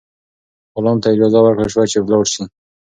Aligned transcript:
غلام 0.75 0.97
ته 1.03 1.07
اجازه 1.13 1.39
ورکړل 1.41 1.69
شوه 1.73 1.85
چې 1.91 1.97
لاړ 2.11 2.25
شي. 2.33 2.43